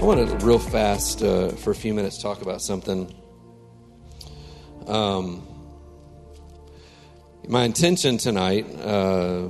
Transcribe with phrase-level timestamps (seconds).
[0.02, 3.10] I want to real fast uh, for a few minutes talk about something.
[4.86, 5.48] Um,
[7.48, 9.48] my intention tonight uh,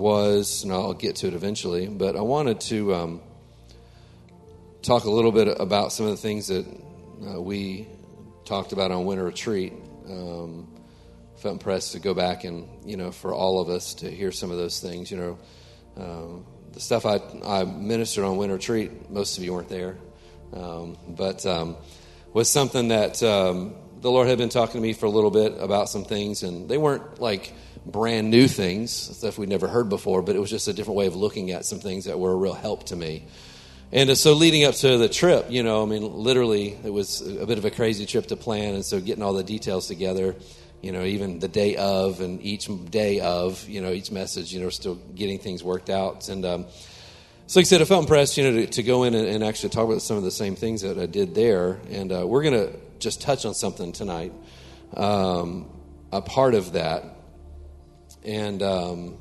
[0.00, 3.20] was, and I'll get to it eventually, but I wanted to um,
[4.82, 6.66] talk a little bit about some of the things that
[7.28, 7.86] uh, we
[8.46, 9.74] talked about on winter retreat.
[10.08, 10.66] Um,
[11.36, 14.50] felt impressed to go back and, you know, for all of us to hear some
[14.50, 15.10] of those things.
[15.10, 15.38] You know,
[15.96, 19.96] um, the stuff I, I ministered on winter retreat, most of you weren't there,
[20.52, 21.76] um, but um,
[22.32, 25.54] was something that um, the Lord had been talking to me for a little bit
[25.58, 27.52] about some things, and they weren't like
[27.86, 31.06] brand new things, stuff we'd never heard before, but it was just a different way
[31.06, 33.26] of looking at some things that were a real help to me.
[33.92, 37.20] And uh, so, leading up to the trip, you know, I mean, literally, it was
[37.22, 40.36] a bit of a crazy trip to plan, and so getting all the details together,
[40.80, 44.60] you know, even the day of, and each day of, you know, each message, you
[44.60, 46.28] know, still getting things worked out.
[46.28, 46.66] And um,
[47.46, 49.42] so, like I said, I felt impressed, you know, to, to go in and, and,
[49.42, 51.80] actually talk about some of the same things that I did there.
[51.90, 54.32] And uh, we're going to just touch on something tonight,
[54.94, 55.68] um,
[56.12, 57.04] a part of that,
[58.24, 59.16] and um,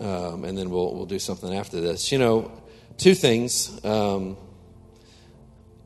[0.00, 2.12] um, and then we'll we'll do something after this.
[2.12, 2.52] You know,
[2.96, 3.84] two things.
[3.84, 4.36] Um,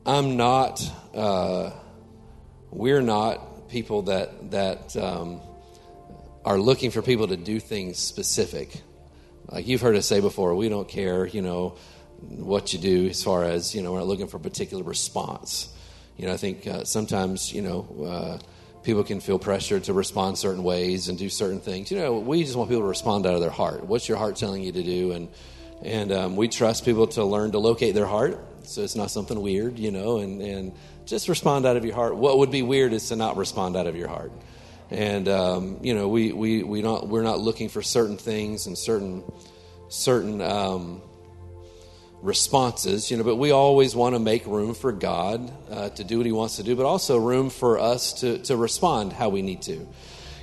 [0.05, 0.83] I'm not.
[1.13, 1.71] Uh,
[2.71, 5.41] we're not people that that um,
[6.43, 8.81] are looking for people to do things specific.
[9.47, 11.25] Like you've heard us say before, we don't care.
[11.25, 11.75] You know
[12.21, 13.91] what you do as far as you know.
[13.91, 15.73] We're not looking for a particular response.
[16.17, 18.37] You know, I think uh, sometimes, you know, uh,
[18.83, 21.91] people can feel pressure to respond certain ways and do certain things.
[21.91, 23.85] You know, we just want people to respond out of their heart.
[23.85, 25.11] What's your heart telling you to do?
[25.11, 25.29] And
[25.83, 29.39] and um, we trust people to learn to locate their heart, so it's not something
[29.41, 30.73] weird, you know, and and
[31.05, 32.15] just respond out of your heart.
[32.15, 34.31] What would be weird is to not respond out of your heart.
[34.91, 38.77] And um, you know, we we we not we're not looking for certain things and
[38.77, 39.23] certain
[39.89, 40.41] certain.
[40.41, 41.01] Um,
[42.21, 46.17] responses, you know, but we always want to make room for God uh, to do
[46.17, 49.41] what He wants to do, but also room for us to, to respond how we
[49.41, 49.87] need to.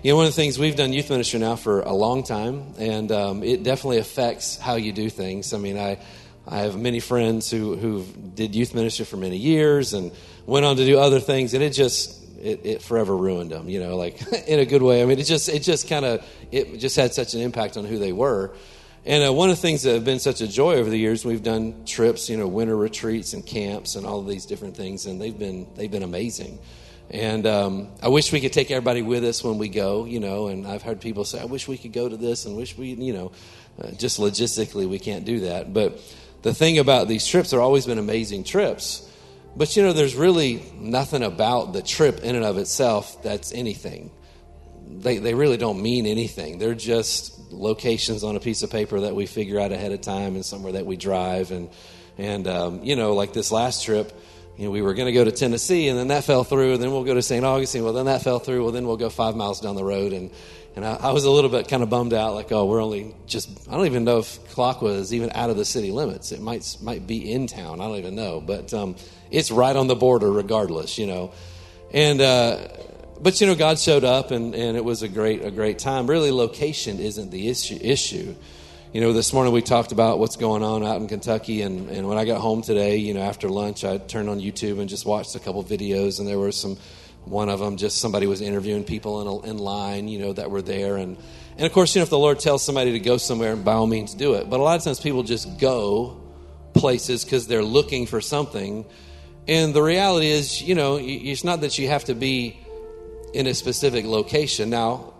[0.02, 2.74] You know, one of the things we've done youth ministry now for a long time,
[2.78, 5.52] and um, it definitely affects how you do things.
[5.52, 5.98] I mean, I,
[6.46, 10.12] I have many friends who who did youth ministry for many years and
[10.46, 13.68] went on to do other things, and it just it, it forever ruined them.
[13.68, 15.02] You know, like in a good way.
[15.02, 17.84] I mean, it just it just kind of it just had such an impact on
[17.84, 18.52] who they were.
[19.04, 21.24] And uh, one of the things that have been such a joy over the years,
[21.24, 25.20] we've done trips, you know, winter retreats and camps and all these different things, and
[25.20, 26.58] they've been they've been amazing.
[27.10, 30.48] And um, I wish we could take everybody with us when we go, you know.
[30.48, 32.88] And I've heard people say, "I wish we could go to this," and wish we,
[32.88, 33.32] you know,
[33.82, 35.72] uh, just logistically we can't do that.
[35.72, 36.00] But
[36.42, 39.08] the thing about these trips, they're always been amazing trips.
[39.56, 44.10] But you know, there's really nothing about the trip in and of itself that's anything.
[44.90, 46.58] They they really don't mean anything.
[46.58, 50.34] They're just locations on a piece of paper that we figure out ahead of time
[50.34, 51.50] and somewhere that we drive.
[51.50, 51.68] And
[52.16, 54.12] and um, you know like this last trip
[54.56, 56.82] you know we were going to go to tennessee and then that fell through and
[56.82, 57.84] then we'll go to st augustine.
[57.84, 58.62] Well then that fell through.
[58.62, 60.12] Well then we'll go five miles down the road.
[60.12, 60.30] And
[60.76, 63.14] and I, I was a little bit kind of bummed out like oh we're only
[63.26, 66.32] just i don't even know if Kulaqua is even out of the city limits.
[66.32, 67.80] It might might be in town.
[67.80, 68.40] I don't even know.
[68.40, 68.96] But um,
[69.30, 71.32] it's right on the border regardless you know.
[71.92, 72.68] And uh,
[73.20, 76.06] but you know, God showed up, and, and it was a great a great time.
[76.06, 77.78] Really, location isn't the issue.
[77.80, 78.34] Issue,
[78.92, 79.12] you know.
[79.12, 82.24] This morning we talked about what's going on out in Kentucky, and, and when I
[82.24, 85.40] got home today, you know, after lunch, I turned on YouTube and just watched a
[85.40, 86.76] couple videos, and there were some.
[87.24, 90.62] One of them, just somebody was interviewing people in, in line, you know, that were
[90.62, 91.18] there, and
[91.56, 93.86] and of course, you know, if the Lord tells somebody to go somewhere, by all
[93.86, 94.48] means, do it.
[94.48, 96.22] But a lot of times, people just go
[96.72, 98.86] places because they're looking for something,
[99.46, 102.58] and the reality is, you know, it's not that you have to be
[103.32, 104.70] in a specific location.
[104.70, 105.12] Now,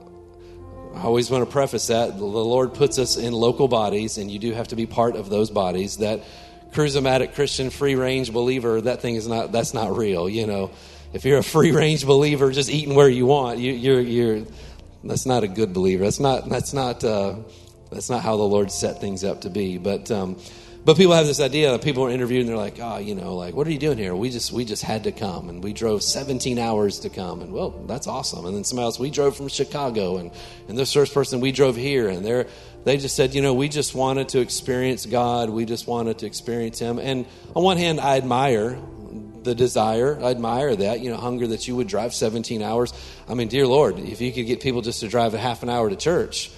[0.95, 4.39] I always want to preface that the Lord puts us in local bodies, and you
[4.39, 5.99] do have to be part of those bodies.
[5.99, 6.23] That
[6.73, 10.29] charismatic Christian free range believer, that thing is not that's not real.
[10.29, 10.71] You know,
[11.13, 14.45] if you're a free range believer, just eating where you want, you, you're you're
[15.05, 16.05] that's not a good believer.
[16.05, 17.37] That's not that's not uh,
[17.91, 19.79] that's not how the Lord set things up to be.
[19.79, 20.37] But um,
[20.89, 23.35] but people have this idea that people are interviewed and they're like, oh, you know,
[23.35, 24.17] like, what are you doing here?
[24.17, 27.53] We just we just had to come and we drove 17 hours to come and
[27.53, 28.47] well, that's awesome.
[28.47, 30.31] And then somebody else, we drove from Chicago and
[30.67, 32.47] and this first person we drove here and they're
[32.85, 35.51] they just said, you know, we just wanted to experience God.
[35.51, 36.99] We just wanted to experience Him.
[36.99, 38.79] And on one hand, I admire
[39.43, 40.19] the desire.
[40.19, 42.95] I admire that, you know, hunger that you would drive 17 hours.
[43.29, 45.69] I mean, dear Lord, if you could get people just to drive a half an
[45.69, 46.51] hour to church,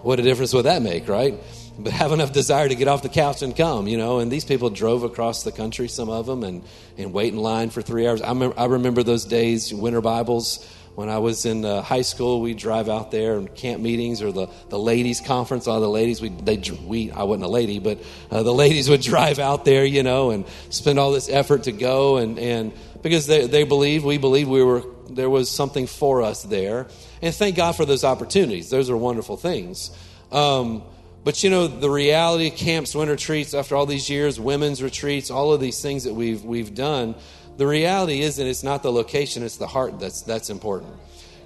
[0.00, 1.34] what a difference would that make, right?
[1.78, 4.18] But have enough desire to get off the couch and come, you know.
[4.18, 6.64] And these people drove across the country, some of them, and,
[6.96, 8.22] and wait in line for three hours.
[8.22, 10.66] I remember, I remember those days, winter Bibles.
[10.94, 14.32] When I was in uh, high school, we'd drive out there and camp meetings or
[14.32, 15.66] the, the ladies' conference.
[15.66, 16.56] All the ladies, we, they,
[16.86, 17.98] we I wasn't a lady, but
[18.30, 21.72] uh, the ladies would drive out there, you know, and spend all this effort to
[21.72, 22.16] go.
[22.16, 22.72] And, and
[23.02, 26.86] because they, they believed, we believed we were, there was something for us there.
[27.20, 28.70] And thank God for those opportunities.
[28.70, 29.90] Those are wonderful things.
[30.32, 30.82] Um,
[31.26, 35.52] but you know, the reality camps, winter retreats, after all these years, women's retreats, all
[35.52, 37.16] of these things that we've, we've done,
[37.56, 40.94] the reality is that it's not the location, it's the heart that's, that's important.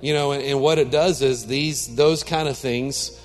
[0.02, 3.18] You know, and, and what it does is these, those kind of things,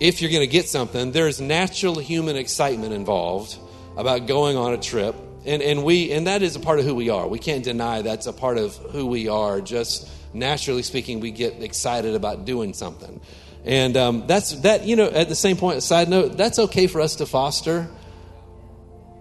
[0.00, 3.56] if you're going to get something, there's natural human excitement involved
[3.96, 5.14] about going on a trip.
[5.46, 7.28] And, and we and that is a part of who we are.
[7.28, 9.60] We can't deny that's a part of who we are.
[9.60, 13.20] Just naturally speaking, we get excited about doing something.
[13.64, 17.00] And um, that's that, you know, at the same point, side note, that's okay for
[17.00, 17.88] us to foster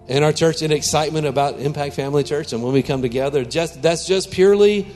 [0.07, 2.53] in our church in excitement about Impact Family Church.
[2.53, 4.87] And when we come together, just that's just purely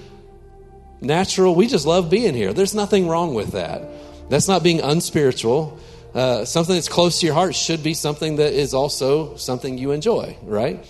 [1.02, 1.56] natural.
[1.56, 2.54] We just love being here.
[2.54, 3.84] There's nothing wrong with that.
[4.30, 5.78] That's not being unspiritual.
[6.14, 9.92] Uh, something that's close to your heart should be something that is also something you
[9.92, 10.86] enjoy, right?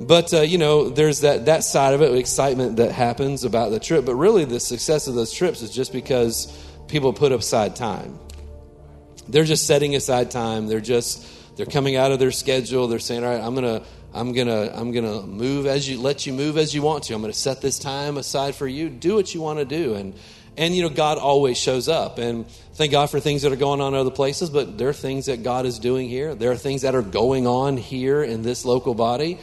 [0.00, 3.80] But uh, you know, there's that that side of it, excitement that happens about the
[3.80, 4.04] trip.
[4.04, 6.52] But really, the success of those trips is just because
[6.88, 8.18] people put aside time.
[9.28, 10.66] They're just setting aside time.
[10.66, 11.26] They're just
[11.56, 12.88] they're coming out of their schedule.
[12.88, 13.82] They're saying, "All right, I'm gonna,
[14.12, 17.14] I'm gonna, I'm gonna move as you let you move as you want to.
[17.14, 18.90] I'm gonna set this time aside for you.
[18.90, 20.14] Do what you want to do." And
[20.56, 22.18] and you know, God always shows up.
[22.18, 24.50] And thank God for things that are going on in other places.
[24.50, 26.34] But there are things that God is doing here.
[26.34, 29.38] There are things that are going on here in this local body.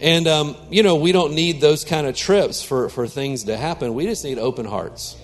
[0.00, 3.56] And um, you know, we don't need those kind of trips for for things to
[3.56, 3.94] happen.
[3.94, 5.16] We just need open hearts.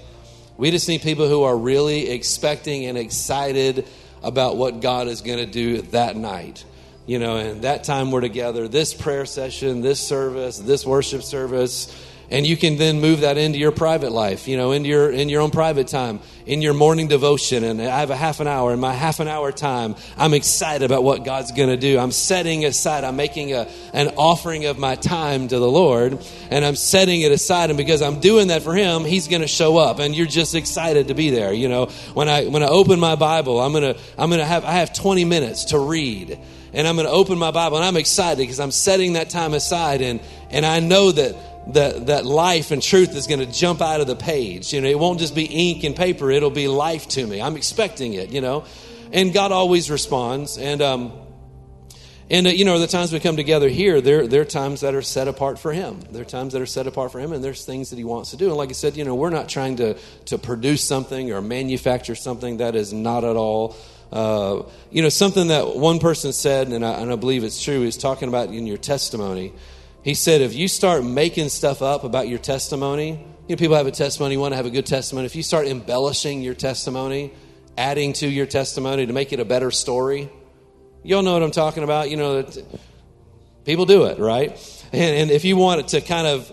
[0.61, 3.89] We just need people who are really expecting and excited
[4.23, 6.67] about what God is going to do that night.
[7.07, 11.89] You know, and that time we're together, this prayer session, this service, this worship service,
[12.31, 15.29] and you can then move that into your private life you know into your in
[15.29, 17.63] your own private time in your morning devotion.
[17.63, 18.73] And i have a half an hour.
[18.73, 21.99] In my half an hour time i'm excited about what god's going to do.
[21.99, 26.19] I'm setting aside i'm making a, an offering of my time to the lord
[26.51, 27.71] and i'm setting it aside.
[27.71, 29.99] And because i'm doing that for him he's going to show up.
[29.99, 31.87] And you're just excited to be there you know.
[32.15, 34.73] When i when i open my bible i'm going to i'm going to have i
[34.73, 36.39] have 20 minutes to read.
[36.73, 39.55] And i'm going to open my bible and i'm excited because i'm setting that time
[39.55, 40.03] aside.
[40.03, 41.37] And and i know that
[41.69, 44.73] that, that life and truth is going to jump out of the page.
[44.73, 47.41] You know, it won't just be ink and paper, it'll be life to me.
[47.41, 48.65] I'm expecting it, you know.
[49.13, 50.57] And God always responds.
[50.57, 51.13] And, um,
[52.31, 54.95] and uh, you know, the times we come together here, there, there are times that
[54.95, 56.01] are set apart for Him.
[56.11, 58.31] There are times that are set apart for Him, and there's things that He wants
[58.31, 58.49] to do.
[58.49, 59.95] And like I said, you know, we're not trying to,
[60.27, 63.77] to produce something or manufacture something that is not at all.
[64.13, 67.83] Uh, you know, something that one person said, and I, and I believe it's true,
[67.83, 69.53] is talking about in your testimony
[70.03, 73.87] he said, if you start making stuff up about your testimony, you know, people have
[73.87, 75.27] a testimony, you want to have a good testimony.
[75.27, 77.33] If you start embellishing your testimony,
[77.77, 80.31] adding to your testimony to make it a better story,
[81.03, 82.11] you all know what I'm talking about.
[82.11, 82.47] You know,
[83.65, 84.51] people do it, right?
[84.93, 86.51] And, and if you want it to kind of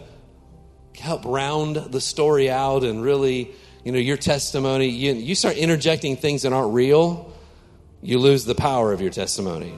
[1.00, 3.52] help round the story out and really,
[3.84, 7.34] you know, your testimony, you, you start interjecting things that aren't real,
[8.02, 9.78] you lose the power of your testimony.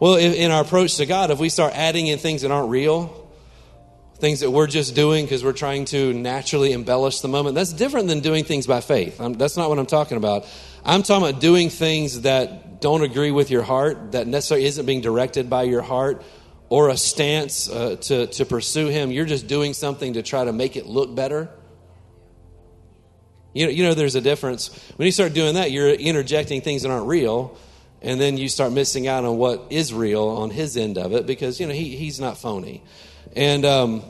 [0.00, 3.28] Well, in our approach to God, if we start adding in things that aren't real,
[4.18, 8.06] things that we're just doing because we're trying to naturally embellish the moment, that's different
[8.06, 9.20] than doing things by faith.
[9.20, 10.46] I'm, that's not what I'm talking about.
[10.84, 15.00] I'm talking about doing things that don't agree with your heart, that necessarily isn't being
[15.00, 16.22] directed by your heart,
[16.68, 19.10] or a stance uh, to, to pursue Him.
[19.10, 21.48] You're just doing something to try to make it look better.
[23.52, 24.68] You know, you know, there's a difference.
[24.94, 27.58] When you start doing that, you're interjecting things that aren't real
[28.02, 31.26] and then you start missing out on what is real on his end of it
[31.26, 32.82] because you know he, he's not phony.
[33.34, 34.02] And um,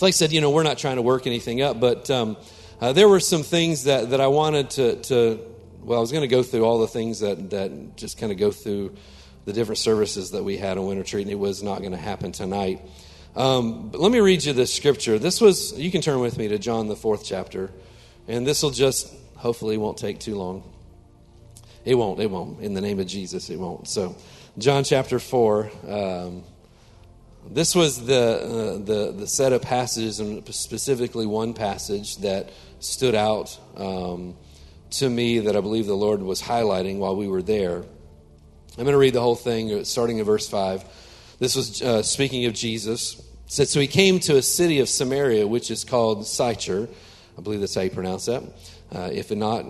[0.00, 2.36] like i said you know we're not trying to work anything up but um,
[2.80, 5.40] uh, there were some things that, that i wanted to, to
[5.82, 8.38] well i was going to go through all the things that, that just kind of
[8.38, 8.94] go through
[9.44, 11.96] the different services that we had on winter retreat and it was not going to
[11.96, 12.82] happen tonight.
[13.36, 15.20] Um, but let me read you this scripture.
[15.20, 17.70] This was you can turn with me to john the fourth chapter
[18.26, 20.64] and this will just hopefully won't take too long
[21.86, 22.20] it won't.
[22.20, 22.60] It won't.
[22.60, 23.88] In the name of Jesus, it won't.
[23.88, 24.16] So,
[24.58, 25.70] John chapter 4.
[25.88, 26.44] Um,
[27.48, 32.50] this was the, uh, the, the set of passages, and specifically one passage that
[32.80, 34.36] stood out um,
[34.90, 37.76] to me that I believe the Lord was highlighting while we were there.
[37.78, 40.84] I'm going to read the whole thing, uh, starting in verse 5.
[41.38, 43.16] This was uh, speaking of Jesus.
[43.18, 46.88] It said, So he came to a city of Samaria, which is called Sychar.
[47.38, 48.42] I believe that's how you pronounce that.
[48.92, 49.66] Uh, if not,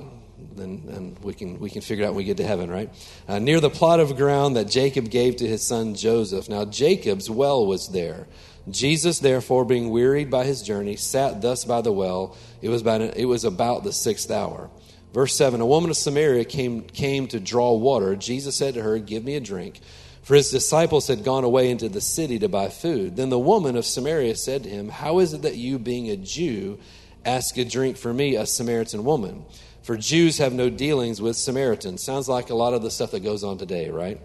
[0.56, 2.90] then, then we can we can figure it out when we get to heaven, right?
[3.28, 6.48] Uh, near the plot of ground that Jacob gave to his son Joseph.
[6.48, 8.26] Now Jacob's well was there.
[8.68, 12.36] Jesus, therefore, being wearied by his journey, sat thus by the well.
[12.62, 14.70] It was about it was about the sixth hour.
[15.12, 18.16] Verse seven: A woman of Samaria came came to draw water.
[18.16, 19.80] Jesus said to her, "Give me a drink."
[20.26, 23.14] For his disciples had gone away into the city to buy food.
[23.14, 26.16] Then the woman of Samaria said to him, How is it that you, being a
[26.16, 26.80] Jew,
[27.24, 29.44] ask a drink for me, a Samaritan woman?
[29.86, 32.02] For Jews have no dealings with Samaritans.
[32.02, 34.20] Sounds like a lot of the stuff that goes on today, right?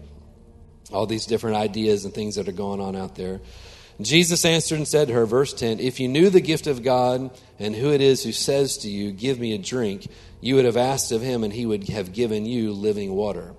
[0.92, 3.40] All these different ideas and things that are going on out there.
[4.00, 7.30] Jesus answered and said to her, verse 10 If you knew the gift of God
[7.60, 10.08] and who it is who says to you, Give me a drink,
[10.40, 13.54] you would have asked of him, and he would have given you living water.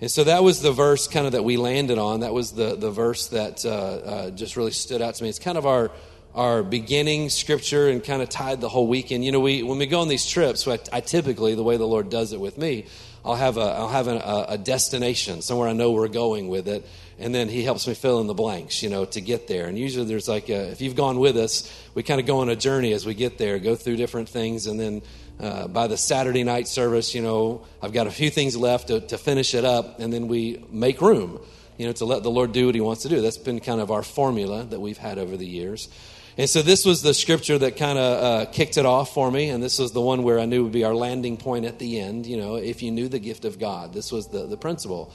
[0.00, 2.20] And so that was the verse kind of that we landed on.
[2.20, 5.28] That was the, the verse that uh, uh, just really stood out to me.
[5.28, 5.92] It's kind of our
[6.34, 9.24] our beginning scripture and kind of tied the whole weekend.
[9.24, 11.86] You know, we when we go on these trips, I, I typically the way the
[11.86, 12.86] Lord does it with me,
[13.24, 16.86] I'll have a I'll have a, a destination somewhere I know we're going with it,
[17.18, 19.66] and then He helps me fill in the blanks, you know, to get there.
[19.66, 22.48] And usually there's like a, if you've gone with us, we kind of go on
[22.48, 25.02] a journey as we get there, go through different things, and then
[25.40, 29.00] uh, by the Saturday night service, you know, I've got a few things left to,
[29.00, 31.40] to finish it up, and then we make room,
[31.78, 33.20] you know, to let the Lord do what He wants to do.
[33.20, 35.88] That's been kind of our formula that we've had over the years.
[36.36, 39.50] And so this was the scripture that kind of uh, kicked it off for me,
[39.50, 42.00] and this was the one where I knew would be our landing point at the
[42.00, 42.26] end.
[42.26, 45.12] You know, if you knew the gift of God, this was the, the principle.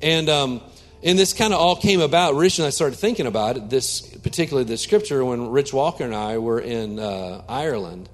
[0.00, 0.62] And um,
[1.02, 2.34] and this kind of all came about.
[2.34, 3.70] Rich and I started thinking about it.
[3.70, 8.08] This particularly this scripture when Rich Walker and I were in uh, Ireland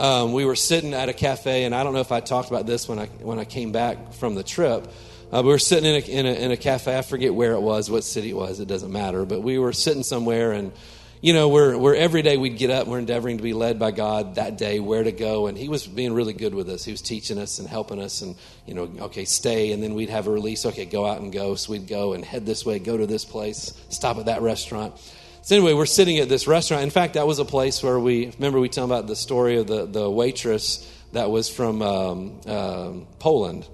[0.00, 2.66] um, we were sitting at a cafe, and I don't know if I talked about
[2.66, 4.90] this when I when I came back from the trip.
[5.30, 6.96] Uh, we were sitting in a, in a, in a cafe.
[6.96, 8.60] I forget where it was, what city it was.
[8.60, 9.24] It doesn't matter.
[9.24, 10.72] But we were sitting somewhere, and
[11.20, 13.90] you know, we're, we're every day we'd get up, we're endeavoring to be led by
[13.90, 15.46] God that day, where to go.
[15.46, 16.84] And He was being really good with us.
[16.84, 18.36] He was teaching us and helping us, and,
[18.66, 19.72] you know, okay, stay.
[19.72, 21.54] And then we'd have a release, okay, go out and go.
[21.56, 24.94] So we'd go and head this way, go to this place, stop at that restaurant.
[25.42, 26.82] So anyway, we're sitting at this restaurant.
[26.82, 29.66] In fact, that was a place where we remember we tell about the story of
[29.66, 33.66] the, the waitress that was from um, um, Poland.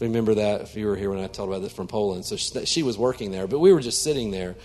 [0.00, 2.24] Remember that if you were here when I told about this from Poland.
[2.24, 4.56] So she, she was working there, but we were just sitting there,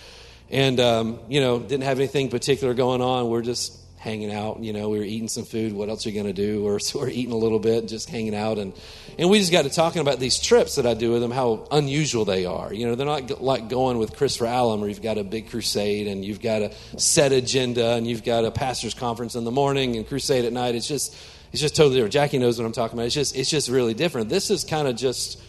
[0.50, 3.28] and um, you know didn't have anything particular going on.
[3.28, 4.60] We're just hanging out.
[4.60, 5.72] You know, we were eating some food.
[5.72, 6.48] What else are you going to do?
[6.68, 8.72] Or so we're eating a little bit, just hanging out, and
[9.18, 11.66] and we just got to talking about these trips that I do with them, how
[11.70, 12.72] unusual they are.
[12.72, 16.06] You know, they're not like going with Christopher Allen, where you've got a big crusade
[16.06, 19.96] and you've got a set agenda and you've got a pastors' conference in the morning
[19.96, 20.74] and crusade at night.
[20.74, 21.16] It's just
[21.52, 22.12] it's just totally different.
[22.12, 23.06] Jackie knows what I'm talking about.
[23.06, 24.28] It's just it's just really different.
[24.28, 25.40] This is kind of just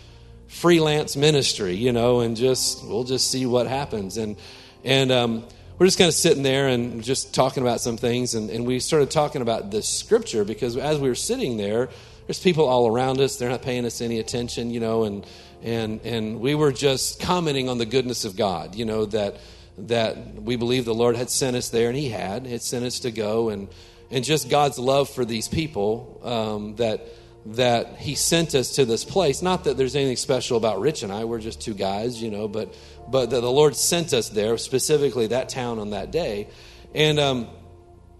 [0.48, 4.38] freelance ministry, you know, and just we'll just see what happens and
[4.84, 5.12] and.
[5.12, 5.44] um
[5.80, 8.36] we're just kind of sitting there and just talking about some things.
[8.36, 11.88] And, and we started talking about this scripture because as we were sitting there,
[12.28, 13.38] there's people all around us.
[13.38, 15.26] They're not paying us any attention, you know, and,
[15.64, 19.38] and, and we were just commenting on the goodness of God, you know, that,
[19.78, 22.46] that we believe the Lord had sent us there, and He had.
[22.46, 23.70] Had sent us to go, and,
[24.12, 27.08] and just God's love for these people um, that
[27.46, 29.42] that he sent us to this place.
[29.42, 32.48] Not that there's anything special about Rich and I, we're just two guys, you know,
[32.48, 32.76] but
[33.10, 36.48] but that the Lord sent us there, specifically that town on that day.
[36.94, 37.48] And um,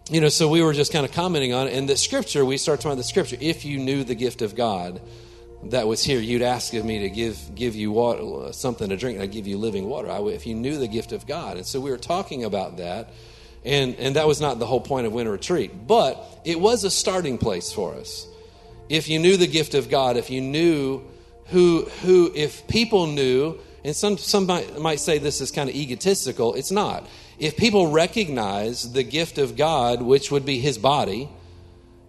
[0.10, 1.74] you know, so we were just kind of commenting on it.
[1.74, 3.38] And the scripture, we start talking about the scripture.
[3.40, 5.02] If you knew the gift of God
[5.66, 9.16] that was here, you'd ask of me to give give you water, something to drink,
[9.16, 10.10] and I'd give you living water.
[10.10, 13.10] I, if you knew the gift of God, and so we were talking about that.
[13.66, 16.90] And, and that was not the whole point of winter retreat, but it was a
[16.90, 18.26] starting place for us
[18.90, 21.04] if you knew the gift of God, if you knew
[21.48, 25.76] who, who if people knew, and some, some might, might say this is kind of
[25.76, 27.08] egotistical, it's not.
[27.38, 31.30] If people recognize the gift of God, which would be his body,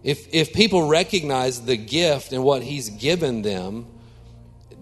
[0.03, 3.85] if, if people recognize the gift and what he's given them,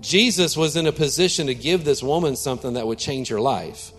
[0.01, 3.91] Jesus was in a position to give this woman something that would change her life.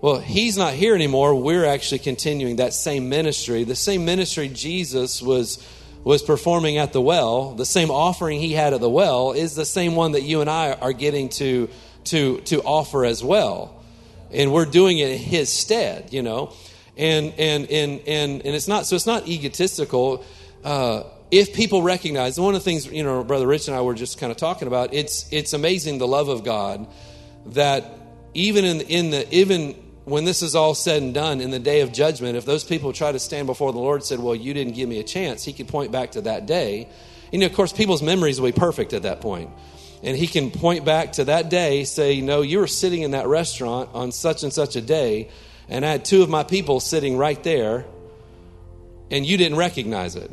[0.00, 1.34] Well, he's not here anymore.
[1.34, 3.64] We're actually continuing that same ministry.
[3.64, 5.64] The same ministry Jesus was
[6.04, 9.64] was performing at the well, the same offering he had at the well is the
[9.64, 11.68] same one that you and I are getting to
[12.04, 13.82] to to offer as well.
[14.30, 16.52] And we're doing it in his stead, you know.
[16.96, 20.24] And and and and and it's not so it's not egotistical.
[20.64, 23.94] Uh, if people recognize, one of the things you know, brother Rich and I were
[23.94, 26.86] just kind of talking about, it's it's amazing the love of God
[27.46, 27.84] that
[28.34, 31.80] even in in the even when this is all said and done in the day
[31.80, 34.52] of judgment, if those people try to stand before the Lord and said, Well, you
[34.52, 36.88] didn't give me a chance, he could point back to that day.
[37.32, 39.50] And, of course, people's memories will be perfect at that point.
[40.02, 43.28] And he can point back to that day, say, No, you were sitting in that
[43.28, 45.30] restaurant on such and such a day,
[45.68, 47.84] and I had two of my people sitting right there,
[49.10, 50.30] and you didn't recognize it.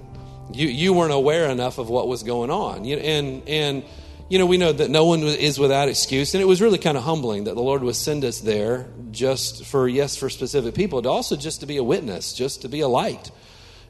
[0.51, 2.83] You you weren't aware enough of what was going on.
[2.83, 3.83] You, and and
[4.27, 6.97] you know we know that no one is without excuse, and it was really kind
[6.97, 10.99] of humbling that the Lord would send us there just for yes for specific people,
[10.99, 13.29] but also just to be a witness, just to be a light,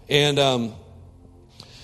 [0.10, 0.40] and.
[0.40, 0.74] Um,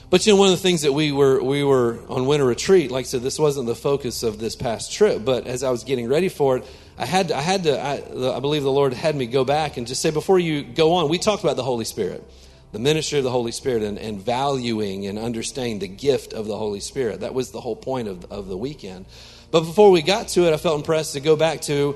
[0.09, 2.91] but you know, one of the things that we were we were on winter retreat,
[2.91, 5.25] like I said, this wasn't the focus of this past trip.
[5.25, 6.65] But as I was getting ready for it,
[6.97, 9.77] I had to, I had to I, I believe the Lord had me go back
[9.77, 12.23] and just say before you go on, we talked about the Holy Spirit,
[12.71, 16.57] the ministry of the Holy Spirit, and, and valuing and understanding the gift of the
[16.57, 17.21] Holy Spirit.
[17.21, 19.05] That was the whole point of of the weekend.
[19.51, 21.95] But before we got to it, I felt impressed to go back to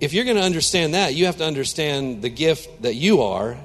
[0.00, 3.56] if you're going to understand that, you have to understand the gift that you are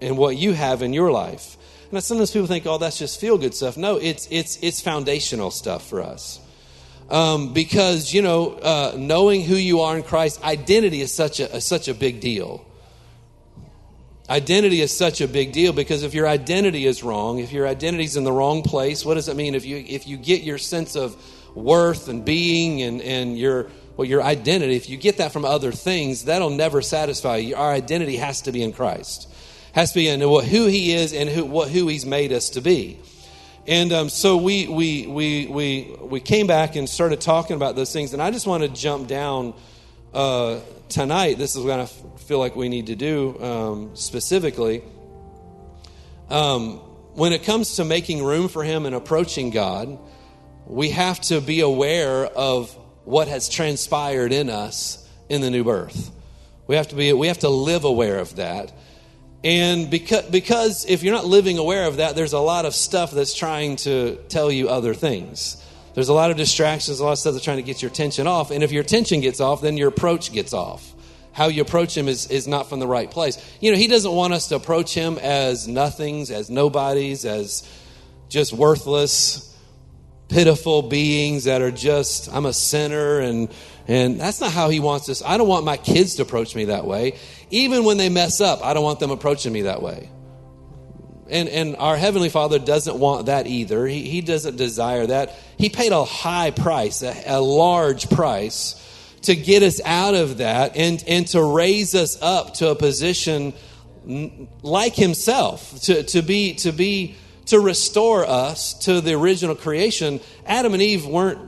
[0.00, 1.56] and what you have in your life.
[1.92, 3.76] And sometimes people think, oh, that's just feel good stuff.
[3.76, 6.40] No, it's, it's, it's foundational stuff for us.
[7.10, 11.60] Um, because, you know, uh, knowing who you are in Christ, identity is such a,
[11.60, 12.64] such a big deal.
[14.28, 18.04] Identity is such a big deal because if your identity is wrong, if your identity
[18.04, 19.56] is in the wrong place, what does it mean?
[19.56, 21.16] If you, if you get your sense of
[21.56, 25.72] worth and being and, and your, well, your identity, if you get that from other
[25.72, 27.56] things, that'll never satisfy you.
[27.56, 29.26] Our identity has to be in Christ
[29.72, 32.60] has to be in who he is and who, what, who he's made us to
[32.60, 32.98] be.
[33.66, 37.92] And um, so we, we, we, we, we came back and started talking about those
[37.92, 38.12] things.
[38.12, 39.54] And I just want to jump down
[40.12, 41.38] uh, tonight.
[41.38, 44.82] This is what I feel like we need to do um, specifically.
[46.28, 46.78] Um,
[47.14, 49.98] when it comes to making room for him and approaching God,
[50.66, 52.70] we have to be aware of
[53.04, 56.10] what has transpired in us in the new birth.
[56.66, 58.72] We have to be we have to live aware of that.
[59.42, 63.10] And because, because if you're not living aware of that, there's a lot of stuff
[63.10, 65.56] that's trying to tell you other things.
[65.94, 68.26] There's a lot of distractions, a lot of stuff that's trying to get your attention
[68.26, 68.50] off.
[68.50, 70.94] And if your attention gets off, then your approach gets off.
[71.32, 73.38] How you approach him is, is not from the right place.
[73.60, 77.68] You know, he doesn't want us to approach him as nothings, as nobodies, as
[78.28, 79.56] just worthless,
[80.28, 83.48] pitiful beings that are just, I'm a sinner and
[83.90, 85.20] and that's not how he wants us.
[85.20, 87.18] I don't want my kids to approach me that way.
[87.50, 90.08] Even when they mess up, I don't want them approaching me that way.
[91.28, 93.84] And, and our Heavenly Father doesn't want that either.
[93.88, 95.36] He, he doesn't desire that.
[95.58, 98.76] He paid a high price, a, a large price,
[99.22, 103.54] to get us out of that and, and to raise us up to a position
[104.62, 110.20] like Himself, to, to be, to be, to restore us to the original creation.
[110.46, 111.40] Adam and Eve weren't,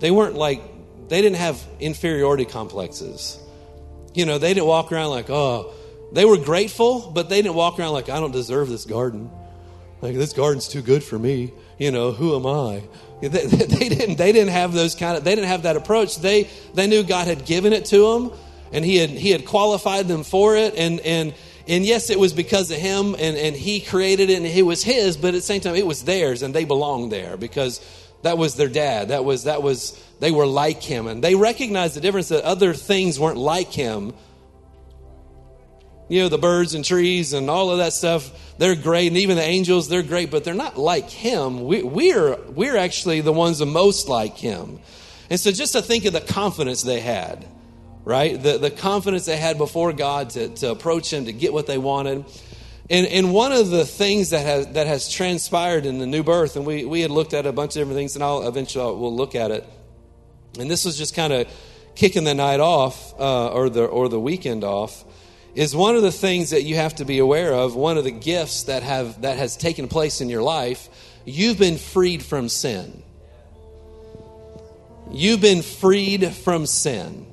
[0.00, 0.62] they weren't like
[1.08, 3.38] they didn't have inferiority complexes.
[4.14, 5.72] You know, they didn't walk around like, oh,
[6.12, 9.30] they were grateful, but they didn't walk around like, I don't deserve this garden.
[10.00, 11.52] Like, this garden's too good for me.
[11.78, 12.82] You know, who am I?
[13.20, 16.16] They, they, didn't, they didn't have those kind of, they didn't have that approach.
[16.18, 18.38] They, they knew God had given it to them
[18.72, 20.74] and he had, he had qualified them for it.
[20.76, 21.34] And, and,
[21.66, 24.82] and yes, it was because of him and, and he created it and it was
[24.82, 27.80] his, but at the same time, it was theirs and they belonged there because
[28.22, 29.08] that was their dad.
[29.08, 31.06] That was, that was, they were like him.
[31.06, 34.12] And they recognized the difference that other things weren't like him.
[36.08, 39.08] You know, the birds and trees and all of that stuff, they're great.
[39.08, 41.64] And even the angels, they're great, but they're not like him.
[41.64, 44.80] We, we're, we're actually the ones the most like him.
[45.30, 47.44] And so just to think of the confidence they had,
[48.04, 48.42] right?
[48.42, 51.78] The, the confidence they had before God to, to approach him, to get what they
[51.78, 52.24] wanted.
[52.90, 56.56] And, and one of the things that has, that has transpired in the new birth,
[56.56, 59.14] and we, we had looked at a bunch of different things, and I'll eventually we'll
[59.14, 59.68] look at it.
[60.58, 61.46] And this was just kind of
[61.94, 65.04] kicking the night off uh, or, the, or the weekend off
[65.54, 68.12] is one of the things that you have to be aware of one of the
[68.12, 70.88] gifts that have that has taken place in your life
[71.24, 73.02] you've been freed from sin
[75.10, 77.26] you've been freed from sin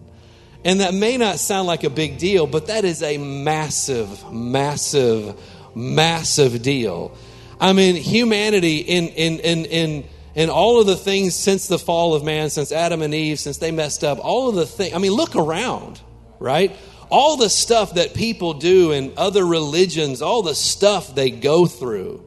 [0.66, 5.40] and that may not sound like a big deal, but that is a massive, massive,
[5.76, 7.16] massive deal.
[7.62, 12.16] I mean, humanity in, in, in, in, in all of the things since the fall
[12.16, 14.98] of man, since Adam and Eve, since they messed up, all of the things, I
[14.98, 16.02] mean, look around,
[16.40, 16.76] right?
[17.12, 22.26] All the stuff that people do in other religions, all the stuff they go through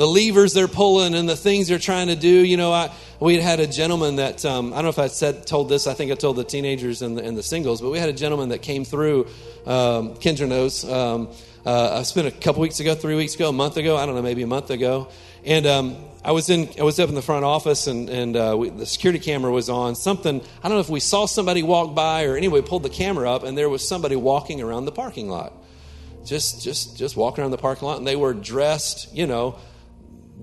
[0.00, 2.26] the levers they're pulling and the things they're trying to do.
[2.26, 5.08] You know, I, we had had a gentleman that um, I don't know if I
[5.08, 5.86] said told this.
[5.86, 8.14] I think I told the teenagers and the, and the singles, but we had a
[8.14, 9.26] gentleman that came through.
[9.66, 10.90] Um, Kendra knows.
[10.90, 11.28] Um,
[11.66, 13.98] uh, I spent a couple weeks ago, three weeks ago, a month ago.
[13.98, 15.08] I don't know, maybe a month ago,
[15.44, 16.70] and um, I was in.
[16.78, 19.68] I was up in the front office, and and uh, we, the security camera was
[19.68, 19.96] on.
[19.96, 23.30] Something I don't know if we saw somebody walk by or anyway pulled the camera
[23.30, 25.52] up, and there was somebody walking around the parking lot,
[26.24, 29.56] just just just walking around the parking lot, and they were dressed, you know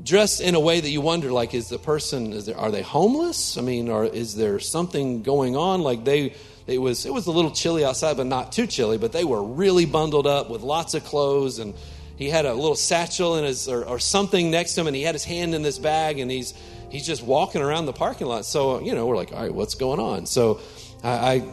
[0.07, 2.81] dressed in a way that you wonder like is the person is there are they
[2.81, 6.33] homeless i mean or is there something going on like they
[6.65, 9.43] it was it was a little chilly outside but not too chilly but they were
[9.43, 11.73] really bundled up with lots of clothes and
[12.17, 15.03] he had a little satchel in his or, or something next to him, and he
[15.03, 16.53] had his hand in this bag, and he's
[16.89, 18.43] he's just walking around the parking lot.
[18.45, 20.25] So you know, we're like, all right, what's going on?
[20.25, 20.59] So
[21.03, 21.43] I, I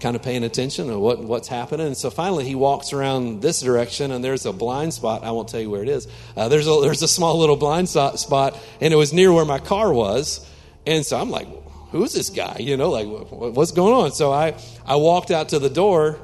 [0.00, 1.86] kind of paying attention to what, what's happening.
[1.86, 5.22] And so finally, he walks around this direction, and there's a blind spot.
[5.22, 6.08] I won't tell you where it is.
[6.36, 9.58] Uh, there's a there's a small little blind spot, and it was near where my
[9.58, 10.46] car was.
[10.86, 11.46] And so I'm like,
[11.90, 12.56] who's this guy?
[12.58, 14.12] You know, like what's going on?
[14.12, 14.54] So I
[14.86, 16.18] I walked out to the door,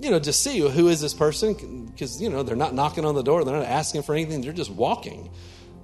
[0.00, 3.14] you know, just see who is this person because you know they're not knocking on
[3.14, 5.30] the door, they're not asking for anything, they're just walking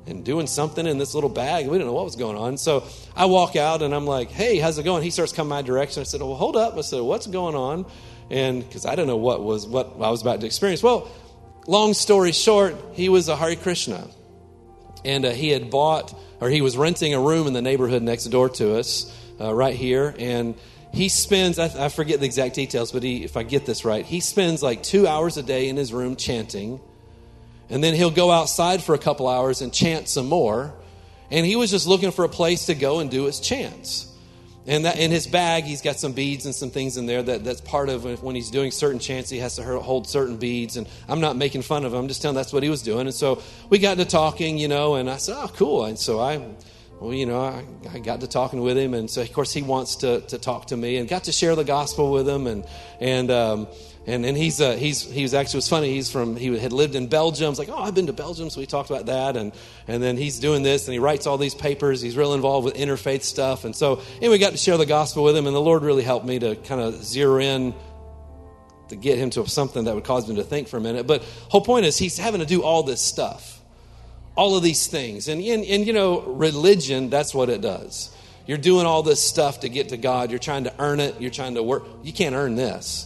[0.09, 1.67] and doing something in this little bag.
[1.67, 2.57] We didn't know what was going on.
[2.57, 5.03] So I walk out and I'm like, hey, how's it going?
[5.03, 6.01] He starts coming my direction.
[6.01, 6.77] I said, well, hold up.
[6.77, 7.87] I said, what's going on?
[8.31, 10.83] And because I didn't know what was what I was about to experience.
[10.83, 11.11] Well,
[11.67, 14.09] long story short, he was a Hare Krishna.
[15.05, 18.25] And uh, he had bought, or he was renting a room in the neighborhood next
[18.25, 20.15] door to us, uh, right here.
[20.19, 20.57] And
[20.93, 24.05] he spends, I, I forget the exact details, but he, if I get this right,
[24.05, 26.81] he spends like two hours a day in his room chanting
[27.71, 30.75] and then he'll go outside for a couple hours and chant some more.
[31.31, 34.07] And he was just looking for a place to go and do his chants.
[34.67, 37.43] And that in his bag, he's got some beads and some things in there that,
[37.43, 40.77] that's part of when he's doing certain chants, he has to hold certain beads.
[40.77, 43.07] And I'm not making fun of him, I'm just telling that's what he was doing.
[43.07, 45.87] And so we got to talking, you know, and I said, oh, cool.
[45.87, 46.47] And so I,
[47.01, 48.93] well, you know, I, I got to talking with him.
[48.93, 51.57] And so, of course, he wants to, to talk to me and got to share
[51.57, 52.47] the gospel with him.
[52.47, 52.67] And,
[53.01, 53.69] and, um,
[54.09, 55.93] and and he's uh, he's he was actually was funny.
[55.93, 57.51] He's from he had lived in Belgium.
[57.51, 59.37] It's like, oh, I've been to Belgium, so we talked about that.
[59.37, 59.53] And
[59.87, 62.01] and then he's doing this, and he writes all these papers.
[62.01, 63.67] He's real involved with interfaith stuff.
[63.67, 66.03] And so anyway, we got to share the gospel with him, and the Lord really
[66.03, 67.75] helped me to kind of zero in
[68.89, 71.07] to get him to something that would cause him to think for a minute.
[71.07, 73.61] But whole point is he's having to do all this stuff,
[74.37, 78.11] all of these things, and and, and you know, religion that's what it does.
[78.47, 80.31] You're doing all this stuff to get to God.
[80.31, 81.21] You're trying to earn it.
[81.21, 81.85] You're trying to work.
[82.03, 83.05] You can't earn this.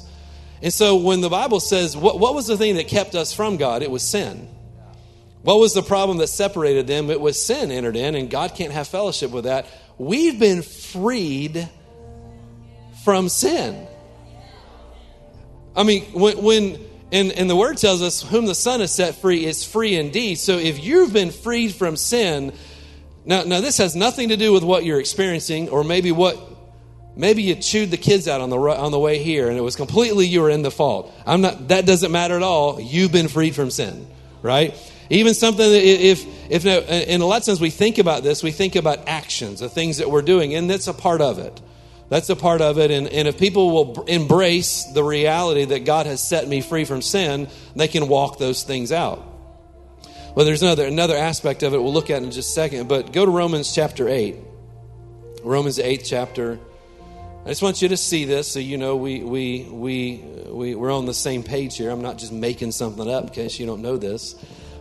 [0.63, 3.57] And so when the Bible says, what, what was the thing that kept us from
[3.57, 3.83] God?
[3.83, 4.49] It was sin.
[5.43, 7.11] What was the problem that separated them?
[7.11, 9.67] It was sin entered in, and God can't have fellowship with that.
[9.99, 11.69] We've been freed
[13.05, 13.89] from sin.
[15.75, 16.79] I mean, when, when
[17.11, 20.37] and, and the word tells us, whom the Son has set free is free indeed.
[20.37, 22.53] So if you've been freed from sin,
[23.25, 26.39] now, now this has nothing to do with what you're experiencing or maybe what
[27.15, 29.77] Maybe you chewed the kids out on the on the way here, and it was
[29.77, 31.13] completely you were in the fault.
[31.27, 31.69] I'm not.
[31.69, 32.81] That doesn't matter at all.
[32.81, 34.07] You've been freed from sin,
[34.41, 34.75] right?
[35.11, 38.51] Even something that if if in a lot of times we think about this, we
[38.51, 41.61] think about actions, the things that we're doing, and that's a part of it.
[42.09, 42.91] That's a part of it.
[42.91, 47.01] And, and if people will embrace the reality that God has set me free from
[47.01, 49.23] sin, they can walk those things out.
[50.35, 52.89] Well, there's another another aspect of it we'll look at in just a second.
[52.89, 54.37] But go to Romans chapter eight.
[55.43, 56.59] Romans eighth chapter.
[57.45, 60.93] I just want you to see this so you know we, we, we, we, we're
[60.93, 61.91] on the same page here.
[61.91, 64.37] I'm not just making something up in case you don't know this.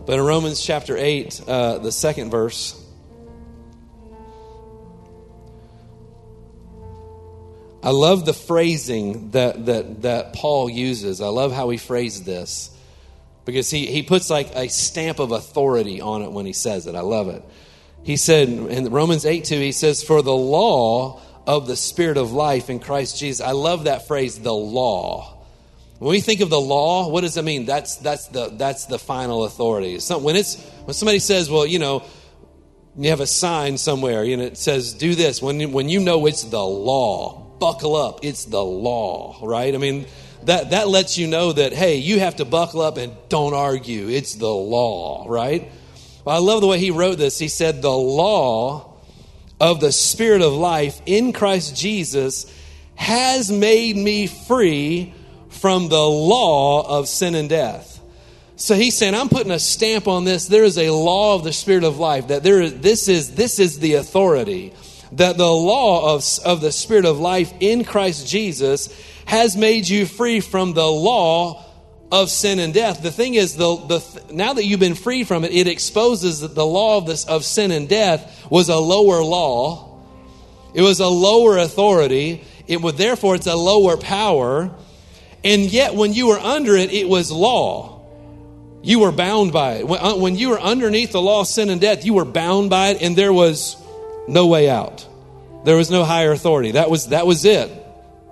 [0.06, 2.80] But in Romans chapter 8, uh, the second verse,
[7.82, 11.20] I love the phrasing that, that, that Paul uses.
[11.20, 12.70] I love how he phrased this
[13.44, 16.94] because he, he puts like a stamp of authority on it when he says it.
[16.94, 17.42] I love it.
[18.04, 22.32] He said in Romans 8 2, he says, For the law of the Spirit of
[22.32, 23.44] life in Christ Jesus.
[23.44, 25.38] I love that phrase, the law.
[25.98, 27.64] When we think of the law, what does it mean?
[27.64, 30.00] That's that's the that's the final authority.
[30.00, 32.02] So when it's when somebody says, well, you know,
[32.96, 35.40] you have a sign somewhere, and it says, do this.
[35.40, 38.24] When when you know it's the law, buckle up.
[38.24, 39.72] It's the law, right?
[39.72, 40.06] I mean,
[40.42, 44.08] that that lets you know that hey, you have to buckle up and don't argue.
[44.08, 45.70] It's the law, right?
[46.24, 47.38] Well, I love the way he wrote this.
[47.38, 48.91] He said, the law
[49.62, 52.52] of the Spirit of life in Christ Jesus
[52.96, 55.14] has made me free
[55.50, 58.00] from the law of sin and death.
[58.56, 60.48] So he's saying, I'm putting a stamp on this.
[60.48, 63.60] There is a law of the Spirit of life, that there is, this, is, this
[63.60, 64.72] is the authority.
[65.12, 68.92] That the law of, of the Spirit of life in Christ Jesus
[69.26, 71.64] has made you free from the law
[72.12, 73.02] of sin and death.
[73.02, 76.54] The thing is, the, the, now that you've been freed from it, it exposes that
[76.54, 79.98] the law of, this, of sin and death was a lower law.
[80.74, 82.44] It was a lower authority.
[82.68, 84.70] It would therefore it's a lower power.
[85.42, 88.02] And yet, when you were under it, it was law.
[88.82, 89.88] You were bound by it.
[89.88, 92.68] When, uh, when you were underneath the law of sin and death, you were bound
[92.68, 93.76] by it, and there was
[94.28, 95.08] no way out.
[95.64, 96.72] There was no higher authority.
[96.72, 97.70] That was that was it.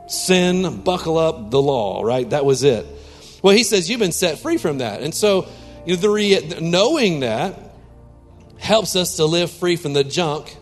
[0.08, 2.28] Sin, buckle up the law, right?
[2.28, 2.86] That was it.
[3.42, 5.02] Well, he says you've been set free from that.
[5.02, 5.48] And so,
[5.86, 7.58] you know, the re- knowing that
[8.58, 10.56] helps us to live free from the junk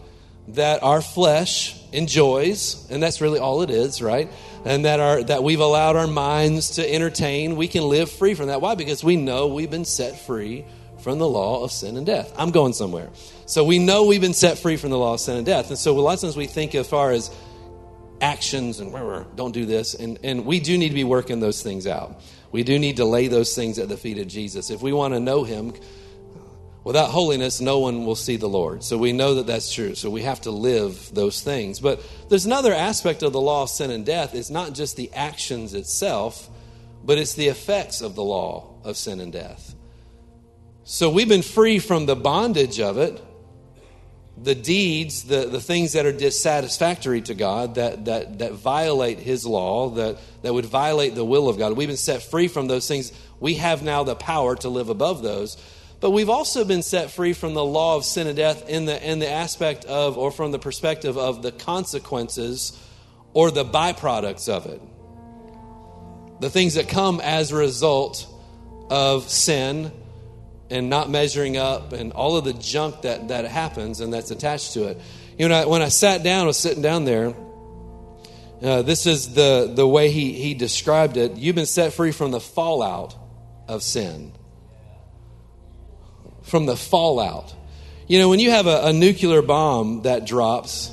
[0.48, 4.30] that our flesh enjoys, and that's really all it is, right?
[4.64, 7.56] And that our that we've allowed our minds to entertain.
[7.56, 8.60] We can live free from that.
[8.60, 8.74] Why?
[8.74, 10.64] Because we know we've been set free
[11.00, 12.32] from the law of sin and death.
[12.36, 13.10] I'm going somewhere.
[13.46, 15.68] So we know we've been set free from the law of sin and death.
[15.68, 17.30] And so a lot of times we think as far as
[18.20, 18.92] actions and
[19.36, 19.94] don't do this.
[19.94, 22.20] And, and we do need to be working those things out.
[22.50, 24.70] We do need to lay those things at the feet of Jesus.
[24.70, 25.74] If we want to know Him,
[26.84, 28.82] without holiness, no one will see the Lord.
[28.82, 29.94] So we know that that's true.
[29.94, 31.80] So we have to live those things.
[31.80, 34.34] But there's another aspect of the law of sin and death.
[34.34, 36.48] It's not just the actions itself,
[37.04, 39.74] but it's the effects of the law of sin and death.
[40.84, 43.22] So we've been free from the bondage of it,
[44.42, 49.44] the deeds, the, the things that are dissatisfactory to God, that, that, that violate His
[49.44, 51.76] law, that, that would violate the will of God.
[51.76, 53.12] We've been set free from those things.
[53.40, 55.56] We have now the power to live above those.
[56.00, 59.04] But we've also been set free from the law of sin and death in the,
[59.04, 62.80] in the aspect of, or from the perspective of the consequences
[63.34, 64.80] or the byproducts of it.
[66.40, 68.28] The things that come as a result
[68.90, 69.90] of sin
[70.70, 74.74] and not measuring up and all of the junk that, that happens and that's attached
[74.74, 75.00] to it.
[75.38, 77.34] You know, when I sat down, I was sitting down there.
[78.60, 81.36] Uh, this is the, the way he, he described it.
[81.36, 83.14] You've been set free from the fallout
[83.68, 84.32] of sin.
[86.42, 87.54] From the fallout.
[88.08, 90.92] You know, when you have a, a nuclear bomb that drops,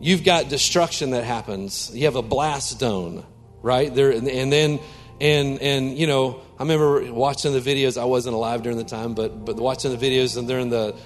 [0.00, 1.90] you've got destruction that happens.
[1.94, 3.24] You have a blast zone,
[3.62, 3.94] right?
[3.94, 4.80] There, and then,
[5.20, 8.00] and, and, you know, I remember watching the videos.
[8.00, 10.96] I wasn't alive during the time, but but watching the videos and during the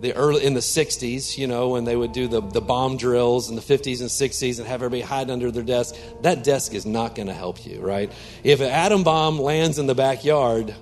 [0.00, 3.50] the early in the 60s, you know, when they would do the, the bomb drills
[3.50, 6.86] in the 50s and 60s and have everybody hide under their desk, that desk is
[6.86, 8.12] not going to help you, right?
[8.44, 10.74] If an atom bomb lands in the backyard,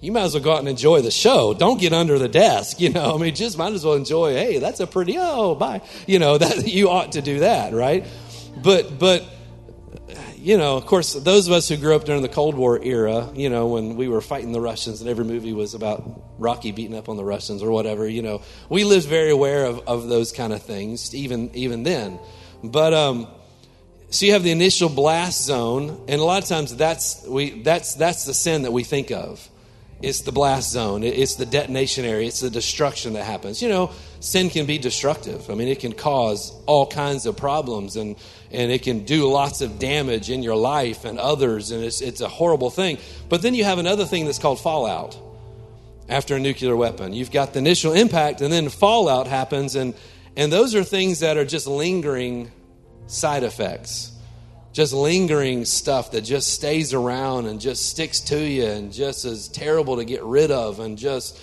[0.00, 1.52] you might as well go out and enjoy the show.
[1.52, 3.14] Don't get under the desk, you know.
[3.14, 4.34] I mean, just might as well enjoy.
[4.34, 5.16] Hey, that's a pretty.
[5.18, 5.82] Oh, bye.
[6.06, 8.06] You know that you ought to do that, right?
[8.62, 9.24] But but
[10.38, 13.30] you know, of course, those of us who grew up during the Cold War era,
[13.34, 16.96] you know, when we were fighting the Russians and every movie was about Rocky beating
[16.96, 20.32] up on the Russians or whatever, you know, we lived very aware of, of those
[20.32, 22.18] kind of things, even even then.
[22.62, 23.28] But um,
[24.10, 27.94] so you have the initial blast zone, and a lot of times that's we that's
[27.94, 29.48] that's the sin that we think of.
[30.00, 31.02] It's the blast zone.
[31.02, 32.28] It's the detonation area.
[32.28, 33.60] It's the destruction that happens.
[33.60, 35.50] You know, sin can be destructive.
[35.50, 38.14] I mean, it can cause all kinds of problems and,
[38.50, 42.20] and it can do lots of damage in your life and others, and it's, it's
[42.20, 42.98] a horrible thing.
[43.28, 45.18] But then you have another thing that's called fallout
[46.08, 47.12] after a nuclear weapon.
[47.12, 49.94] You've got the initial impact, and then fallout happens, and,
[50.36, 52.50] and those are things that are just lingering
[53.06, 54.12] side effects
[54.78, 59.48] just lingering stuff that just stays around and just sticks to you and just is
[59.48, 61.36] terrible to get rid of and just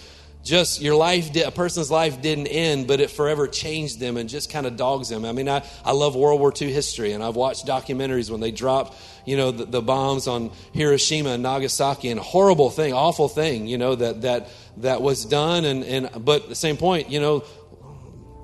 [0.45, 4.51] just your life a person's life didn't end but it forever changed them and just
[4.51, 7.35] kind of dogs them i mean i, I love world war ii history and i've
[7.35, 12.19] watched documentaries when they dropped you know the, the bombs on hiroshima and nagasaki and
[12.19, 16.49] horrible thing awful thing you know that that that was done and and but at
[16.49, 17.43] the same point you know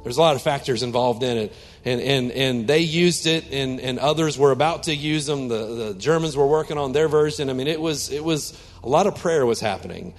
[0.04, 3.80] there's a lot of factors involved in it and, and, and they used it, and,
[3.80, 5.48] and others were about to use them.
[5.48, 7.50] The, the Germans were working on their version.
[7.50, 10.14] I mean, it was, it was a lot of prayer was happening.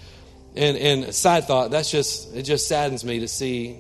[0.55, 3.79] And, and side thought, that's just, it just saddens me to see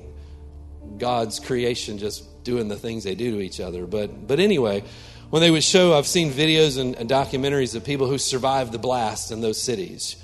[0.98, 3.86] God's creation just doing the things they do to each other.
[3.86, 4.82] But, but anyway,
[5.30, 8.78] when they would show, I've seen videos and, and documentaries of people who survived the
[8.78, 10.16] blast in those cities.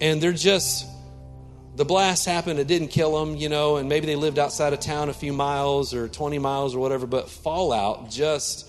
[0.00, 0.86] And they're just,
[1.74, 4.80] the blast happened, it didn't kill them, you know, and maybe they lived outside of
[4.80, 8.68] town a few miles or 20 miles or whatever, but fallout just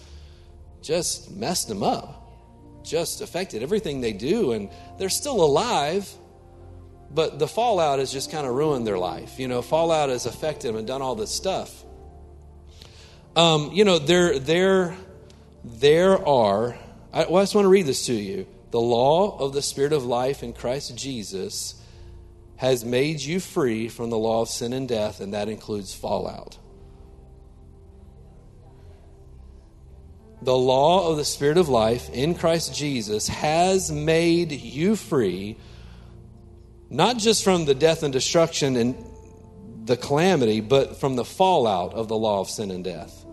[0.82, 2.16] just messed them up.
[2.84, 6.10] Just affected everything they do and they're still alive,
[7.14, 9.40] but the fallout has just kind of ruined their life.
[9.40, 11.84] You know, fallout has affected them and done all this stuff.
[13.36, 14.96] Um, you know, there there
[15.64, 16.78] there are
[17.12, 18.46] I, well, I just want to read this to you.
[18.72, 21.76] The law of the Spirit of life in Christ Jesus
[22.58, 26.58] has made you free from the law of sin and death, and that includes fallout.
[30.42, 35.58] The law of the Spirit of life in Christ Jesus has made you free,
[36.90, 38.96] not just from the death and destruction and
[39.86, 43.26] the calamity, but from the fallout of the law of sin and death.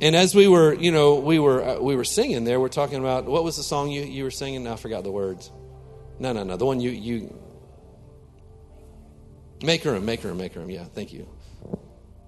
[0.00, 2.98] And as we were, you know, we were uh, we were singing there, we're talking
[2.98, 4.66] about what was the song you, you were singing?
[4.66, 5.50] I forgot the words.
[6.20, 6.56] No, no, no.
[6.56, 7.34] The one you you
[9.62, 10.70] Make room, make room, make room.
[10.70, 11.28] Yeah, thank you,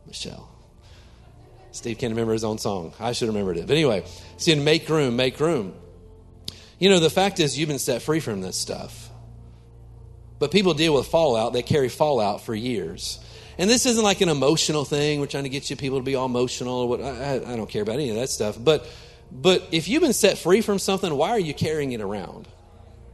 [0.06, 0.48] Michelle.
[1.72, 2.92] Steve can't remember his own song.
[2.98, 3.68] I should have remembered it.
[3.68, 4.04] But anyway,
[4.36, 5.74] saying make room, make room.
[6.80, 9.09] You know, the fact is you've been set free from this stuff.
[10.40, 13.20] But people deal with fallout, they carry fallout for years.
[13.58, 15.20] And this isn't like an emotional thing.
[15.20, 16.88] We're trying to get you people to be all emotional.
[16.88, 18.56] What, I, I don't care about any of that stuff.
[18.58, 18.88] But,
[19.30, 22.48] but if you've been set free from something, why are you carrying it around?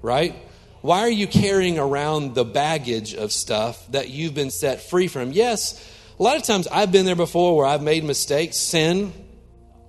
[0.03, 0.37] Right?
[0.83, 5.33] Why are you carrying around the baggage of stuff that you've been set free from?
[5.33, 5.85] Yes,
[6.21, 9.13] a lot of times I've been there before where I've made mistakes, sin.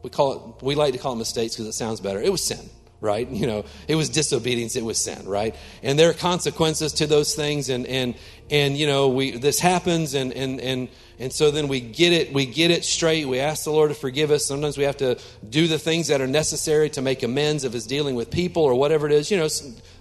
[0.01, 2.19] We call it we like to call it mistakes because it sounds better.
[2.19, 2.67] It was sin
[3.01, 3.27] right?
[3.37, 5.55] You know, it was disobedience, it was sin, right?
[5.83, 8.15] And there are consequences to those things, and and
[8.49, 12.33] and you know, we this happens, and and and and so then we get it,
[12.33, 13.27] we get it straight.
[13.27, 14.45] We ask the Lord to forgive us.
[14.45, 17.85] Sometimes we have to do the things that are necessary to make amends if it's
[17.85, 19.29] dealing with people or whatever it is.
[19.29, 19.47] You know,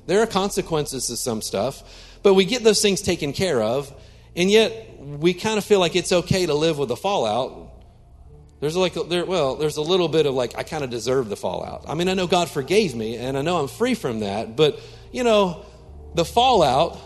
[0.07, 1.83] there are consequences to some stuff,
[2.23, 3.93] but we get those things taken care of,
[4.35, 7.66] and yet we kind of feel like it's okay to live with the fallout
[8.61, 11.29] there's like, a, there, well, there's a little bit of like, I kind of deserve
[11.29, 11.85] the fallout.
[11.89, 14.81] I mean, I know God forgave me and I know I'm free from that, but,
[15.13, 15.65] you know,
[16.15, 16.99] the fallout,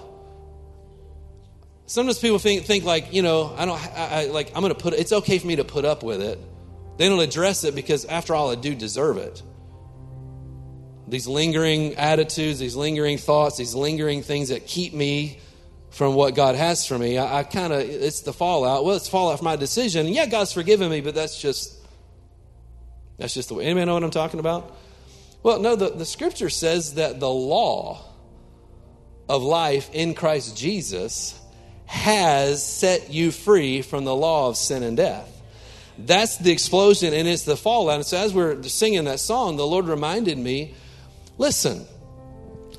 [1.87, 4.81] sometimes people think, think like, you know, I don't, I, I like, I'm going to
[4.81, 6.39] put, it's okay for me to put up with it.
[6.99, 9.43] They don't address it because after all, I do deserve it.
[11.09, 15.41] These lingering attitudes, these lingering thoughts, these lingering things that keep me
[15.91, 17.19] from what God has for me.
[17.19, 18.85] I, I kind of, it's the fallout.
[18.85, 20.07] Well, it's fallout from my decision.
[20.07, 21.77] And yeah, God's forgiven me, but that's just,
[23.19, 23.65] that's just the way.
[23.65, 24.77] Anybody know what I'm talking about?
[25.43, 28.05] Well, no, the, the scripture says that the law
[29.29, 31.39] of life in Christ Jesus
[31.87, 35.29] has set you free from the law of sin and death.
[35.99, 37.97] That's the explosion and it's the fallout.
[37.97, 40.75] And so as we're singing that song, the Lord reminded me
[41.37, 41.87] listen,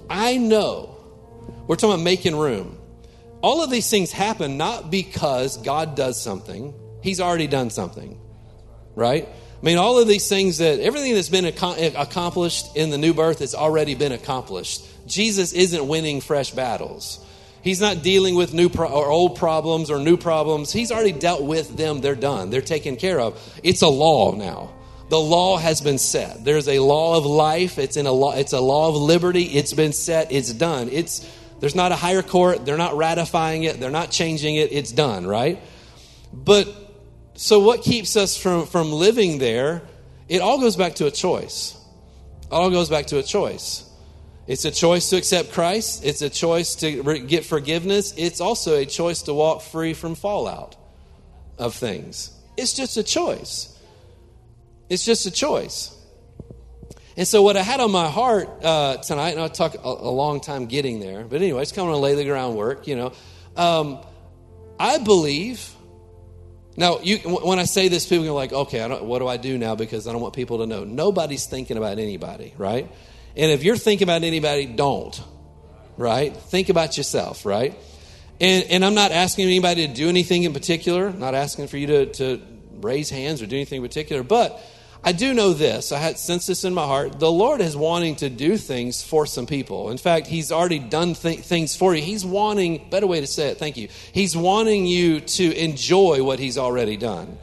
[0.10, 0.96] I know,
[1.68, 2.78] we're talking about making room.
[3.42, 8.20] All of these things happen not because God does something, He's already done something,
[8.96, 9.28] right?
[9.28, 13.40] I mean, all of these things that everything that's been accomplished in the new birth
[13.40, 14.86] has already been accomplished.
[15.08, 17.24] Jesus isn't winning fresh battles.
[17.62, 20.72] He's not dealing with new pro- or old problems or new problems.
[20.72, 22.02] He's already dealt with them.
[22.02, 22.50] They're done.
[22.50, 23.40] They're taken care of.
[23.64, 24.74] It's a law now.
[25.10, 26.44] The law has been set.
[26.44, 27.78] There's a law of life.
[27.78, 28.34] It's in a law.
[28.34, 29.44] It's a law of liberty.
[29.44, 30.32] It's been set.
[30.32, 30.90] It's done.
[30.92, 31.28] It's
[31.62, 32.66] there's not a higher court.
[32.66, 33.80] They're not ratifying it.
[33.80, 34.74] They're not changing it.
[34.74, 35.62] It's done, right?
[36.34, 36.68] But
[37.36, 39.84] so what keeps us from, from living there?
[40.28, 41.78] It all goes back to a choice.
[42.42, 43.88] It all goes back to a choice.
[44.48, 46.04] It's a choice to accept Christ.
[46.04, 48.14] It's a choice to get forgiveness.
[48.18, 50.76] It's also a choice to walk free from fallout
[51.60, 52.32] of things.
[52.58, 53.78] It's just a choice.
[54.90, 55.96] It's just a choice.
[57.18, 60.12] And so, what I had on my heart uh, tonight, and I'll talk a, a,
[60.12, 63.14] long time getting there, but anyway, it's coming to lay the groundwork, you know.
[63.56, 64.00] Um,
[64.80, 65.76] I believe.
[66.78, 69.76] Now, you, when I say this, people are like, okay, what do I do now
[69.76, 70.86] because I don't want people to know.
[70.86, 72.90] Nobody's thinking about anybody, right?
[73.36, 75.22] And if you're thinking about anybody, don't,
[75.98, 76.36] right?
[76.36, 77.78] Think about yourself, right?
[78.40, 81.88] And, and I'm not asking anybody to do anything in particular, not asking for you
[81.88, 82.42] to, to
[82.82, 84.60] raise hands or do anything in particular, but
[85.04, 85.92] I do know this.
[85.92, 87.20] I had sense this in my heart.
[87.20, 89.90] The Lord is wanting to do things for some people.
[89.90, 92.04] In fact, He's already done th- things for you.
[92.04, 93.88] He's wanting, better way to say it, thank you.
[94.12, 97.40] He's wanting you to enjoy what He's already done.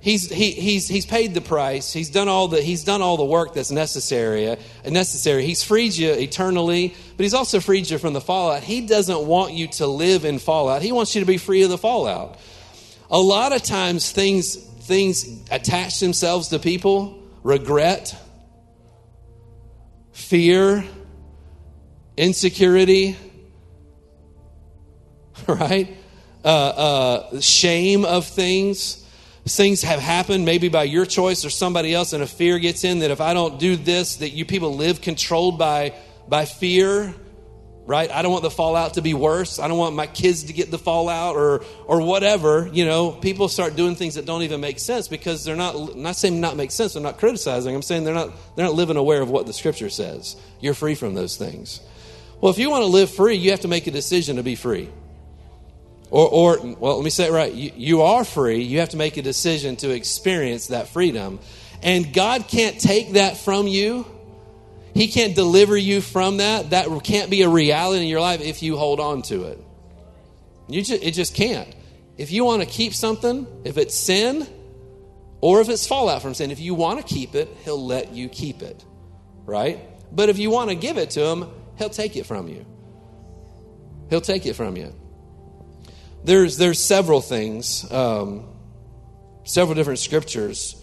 [0.00, 1.92] He's, he, he's, he's paid the price.
[1.92, 4.56] He's done all the, he's done all the work that's necessary, uh,
[4.88, 5.44] necessary.
[5.44, 8.62] He's freed you eternally, but he's also freed you from the fallout.
[8.62, 10.82] He doesn't want you to live in fallout.
[10.82, 12.38] He wants you to be free of the fallout.
[13.10, 18.16] A lot of times things things attach themselves to people regret,
[20.12, 20.84] fear,
[22.16, 23.16] insecurity,
[25.46, 25.96] right?
[26.44, 29.04] Uh, uh, shame of things.
[29.46, 32.98] Things have happened maybe by your choice or somebody else, and a fear gets in
[32.98, 35.94] that if I don't do this, that you people live controlled by
[36.26, 37.14] by fear
[37.88, 38.10] right?
[38.10, 39.58] I don't want the fallout to be worse.
[39.58, 42.68] I don't want my kids to get the fallout or or whatever.
[42.70, 46.02] You know, people start doing things that don't even make sense because they're not I'm
[46.02, 46.94] not saying not make sense.
[46.94, 47.74] I'm not criticizing.
[47.74, 50.36] I'm saying they're not they're not living aware of what the scripture says.
[50.60, 51.80] You're free from those things.
[52.42, 54.54] Well, if you want to live free, you have to make a decision to be
[54.54, 54.90] free.
[56.10, 57.52] Or, or well, let me say it right.
[57.52, 58.62] You, you are free.
[58.62, 61.40] You have to make a decision to experience that freedom.
[61.82, 64.06] And God can't take that from you
[64.98, 66.70] he can't deliver you from that.
[66.70, 69.60] That can't be a reality in your life if you hold on to it.
[70.66, 71.72] You just, it just can't.
[72.16, 74.44] If you want to keep something, if it's sin
[75.40, 78.28] or if it's fallout from sin, if you want to keep it, He'll let you
[78.28, 78.84] keep it.
[79.44, 79.78] Right?
[80.10, 81.46] But if you want to give it to Him,
[81.76, 82.66] He'll take it from you.
[84.10, 84.92] He'll take it from you.
[86.24, 88.48] There's, there's several things, um,
[89.44, 90.74] several different scriptures.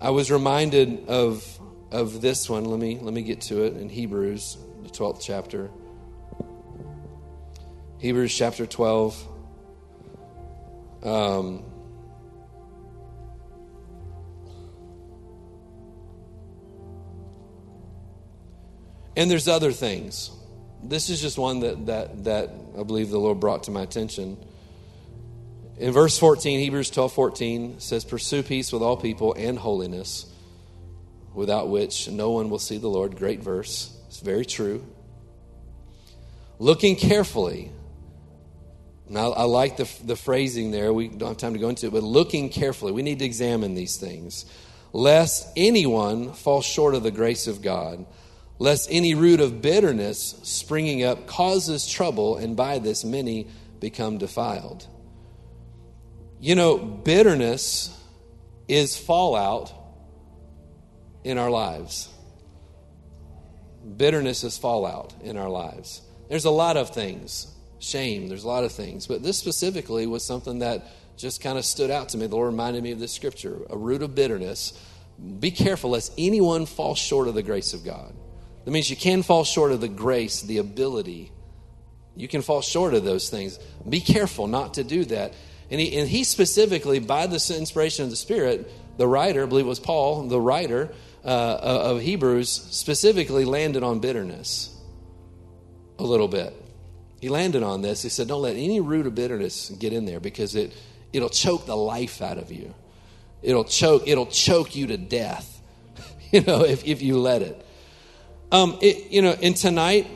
[0.00, 1.55] I was reminded of
[1.90, 5.70] of this one, let me let me get to it in Hebrews, the 12th chapter.
[7.98, 9.28] Hebrews chapter 12.
[11.02, 11.62] Um,
[19.16, 20.30] and there's other things.
[20.82, 24.36] this is just one that, that, that I believe the Lord brought to my attention.
[25.78, 30.26] In verse 14, Hebrews 12 14 says, Pursue peace with all people and holiness,
[31.36, 33.16] without which no one will see the Lord.
[33.16, 33.94] Great verse.
[34.08, 34.84] It's very true.
[36.58, 37.70] Looking carefully.
[39.08, 40.92] Now, I like the, the phrasing there.
[40.92, 42.90] We don't have time to go into it, but looking carefully.
[42.90, 44.46] We need to examine these things.
[44.94, 48.06] Lest anyone fall short of the grace of God,
[48.58, 54.86] lest any root of bitterness springing up causes trouble, and by this many become defiled.
[56.40, 57.94] You know, bitterness
[58.68, 59.85] is fallout
[61.26, 62.08] in our lives.
[63.96, 66.00] Bitterness is fallout in our lives.
[66.28, 70.24] There's a lot of things, shame, there's a lot of things, but this specifically was
[70.24, 72.28] something that just kind of stood out to me.
[72.28, 74.80] The Lord reminded me of this scripture a root of bitterness.
[75.40, 78.14] Be careful lest anyone fall short of the grace of God.
[78.64, 81.32] That means you can fall short of the grace, the ability.
[82.14, 83.58] You can fall short of those things.
[83.88, 85.34] Be careful not to do that.
[85.72, 89.66] And he, and he specifically, by the inspiration of the Spirit, the writer, I believe
[89.66, 90.94] it was Paul, the writer
[91.26, 94.74] uh, of Hebrews, specifically landed on bitterness
[95.98, 96.54] a little bit.
[97.20, 98.02] He landed on this.
[98.02, 100.72] He said, Don't let any root of bitterness get in there because it,
[101.12, 102.74] it'll choke the life out of you.
[103.42, 105.60] It'll choke, it'll choke you to death,
[106.32, 107.66] you know, if, if you let it.
[108.52, 110.06] Um, it, you know, and tonight,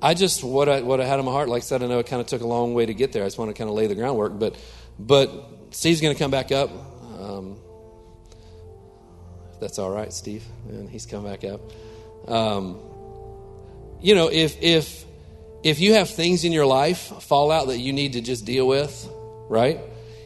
[0.00, 1.98] I just what I what I had in my heart, like I said, I know
[1.98, 3.24] it kind of took a long way to get there.
[3.24, 4.56] I just want to kind of lay the groundwork, but
[4.98, 5.30] but
[5.70, 6.70] Steve's going to come back up.
[7.18, 7.58] Um,
[9.60, 11.60] that's all right, Steve, and he's come back up.
[12.26, 12.78] Um,
[14.00, 15.04] you know, if if
[15.62, 19.08] if you have things in your life fallout that you need to just deal with,
[19.48, 19.80] right?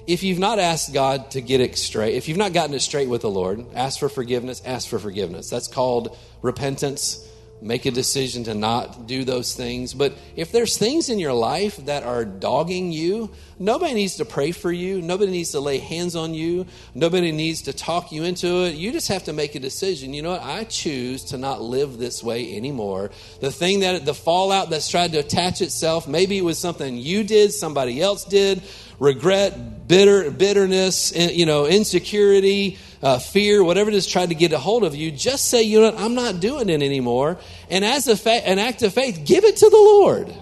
[0.07, 3.09] If you've not asked God to get it straight, if you've not gotten it straight
[3.09, 4.61] with the Lord, ask for forgiveness.
[4.65, 5.49] Ask for forgiveness.
[5.49, 7.27] That's called repentance
[7.63, 9.95] make a decision to not do those things.
[9.95, 14.51] But if there's things in your life that are dogging you, nobody needs to pray
[14.51, 15.01] for you.
[15.01, 16.67] Nobody needs to lay hands on you.
[16.95, 18.75] Nobody needs to talk you into it.
[18.75, 20.13] You just have to make a decision.
[20.13, 20.43] You know what?
[20.43, 23.13] I choose to not live this way anymore.
[23.41, 27.23] The thing that, the fallout that's tried to attach itself, maybe it was something you
[27.23, 28.63] did, somebody else did,
[28.99, 34.53] regret, bitter, bitterness, eh, you know, insecurity uh, fear, whatever it is trying to get
[34.53, 37.39] a hold of you, just say, you know what, I'm not doing it anymore.
[37.69, 40.33] And as a fa- an act of faith, give it to the Lord.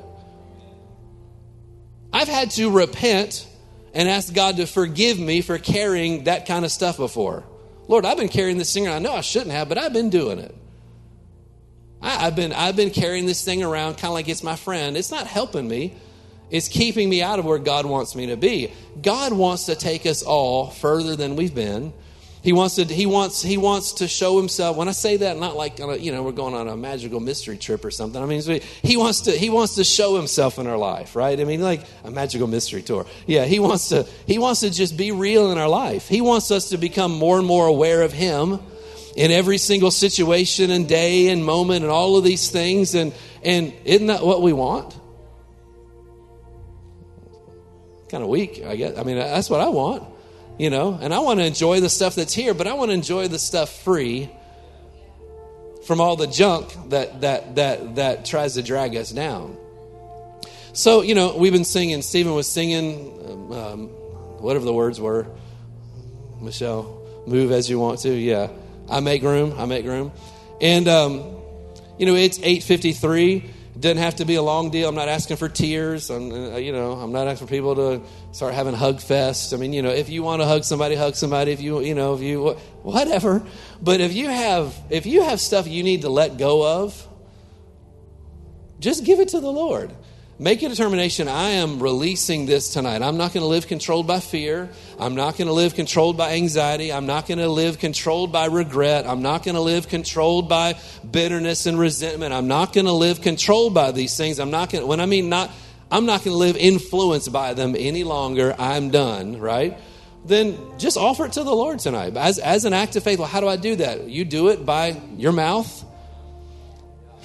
[2.13, 3.47] I've had to repent
[3.95, 7.45] and ask God to forgive me for carrying that kind of stuff before.
[7.89, 8.89] Lord, I've been carrying this thing.
[8.89, 10.55] I know I shouldn't have, but I've been doing it.
[12.03, 14.97] I, have been I've been carrying this thing around kind of like it's my friend.
[14.97, 15.95] It's not helping me.
[16.51, 18.73] It's keeping me out of where God wants me to be.
[19.01, 21.93] God wants to take us all further than we've been.
[22.43, 22.85] He wants to.
[22.85, 23.43] He wants.
[23.43, 24.77] He wants to show himself.
[24.77, 27.59] When I say that, not like a, you know we're going on a magical mystery
[27.59, 28.23] trip or something.
[28.23, 29.33] I mean, he wants to.
[29.33, 31.39] He wants to show himself in our life, right?
[31.39, 33.05] I mean, like a magical mystery tour.
[33.27, 34.05] Yeah, he wants to.
[34.27, 36.09] He wants to just be real in our life.
[36.09, 38.59] He wants us to become more and more aware of him
[39.17, 42.95] in every single situation and day and moment and all of these things.
[42.95, 43.13] And
[43.45, 44.99] and isn't that what we want?
[48.09, 48.97] Kind of weak, I guess.
[48.97, 50.05] I mean, that's what I want
[50.61, 52.93] you know, and I want to enjoy the stuff that's here, but I want to
[52.93, 54.29] enjoy the stuff free
[55.87, 59.57] from all the junk that that that that tries to drag us down.
[60.75, 62.03] So, you know, we've been singing.
[62.03, 63.89] Stephen was singing, um, um,
[64.43, 65.27] whatever the words were.
[66.43, 68.11] Michelle, move as you want to.
[68.11, 68.51] Yeah,
[68.87, 69.55] I make room.
[69.57, 70.13] I make room.
[70.61, 71.41] And um,
[71.99, 73.49] you know, it's eight fifty three.
[73.75, 74.89] It doesn't have to be a long deal.
[74.89, 76.11] I'm not asking for tears.
[76.11, 78.03] I'm, uh, you know, I'm not asking for people to
[78.33, 79.55] start having hug fest.
[79.55, 81.53] I mean, you know, if you want to hug somebody, hug somebody.
[81.53, 82.51] If you, you know, if you,
[82.83, 83.47] whatever.
[83.81, 87.07] But if you have, if you have stuff you need to let go of,
[88.81, 89.95] just give it to the Lord.
[90.41, 93.03] Make a determination I am releasing this tonight.
[93.03, 94.71] I'm not going to live controlled by fear.
[94.99, 96.91] I'm not going to live controlled by anxiety.
[96.91, 99.07] I'm not going to live controlled by regret.
[99.07, 100.77] I'm not going to live controlled by
[101.09, 102.33] bitterness and resentment.
[102.33, 104.41] I'm not going to live controlled by these things.
[104.41, 105.51] I'm not going to, when I mean not,
[105.91, 108.55] I'm not going to live influenced by them any longer.
[108.59, 109.79] I'm done, right?
[110.25, 112.17] Then just offer it to the Lord tonight.
[112.17, 114.09] As, as an act of faith, well, how do I do that?
[114.09, 115.85] You do it by your mouth